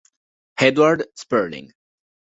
[0.57, 1.69] Eduard Sperling